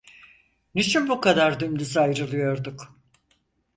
Niçin 0.75 1.09
bu 1.09 1.21
kadar 1.21 1.59
dümdüz 1.59 1.97
ayrılıyorduk? 1.97 2.95